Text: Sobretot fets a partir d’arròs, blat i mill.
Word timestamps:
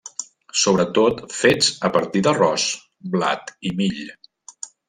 Sobretot 0.61 1.19
fets 1.41 1.69
a 1.89 1.93
partir 1.97 2.25
d’arròs, 2.29 2.67
blat 3.17 3.57
i 3.73 3.79
mill. 3.83 4.05